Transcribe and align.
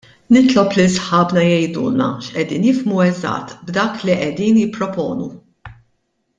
Nitlob 0.35 0.71
lil 0.77 0.87
sħabna 0.93 1.43
jgħidulna 1.49 2.07
x'qegħdin 2.23 2.67
jifhmu 2.69 3.05
eżatt 3.05 3.55
b'dak 3.69 4.03
li 4.09 4.19
qegħdin 4.25 4.61
jipproponu. 4.65 5.33